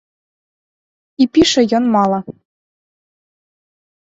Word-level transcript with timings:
І 1.21 1.27
піша 1.39 1.61
ён 1.81 1.85
мала. 1.99 2.19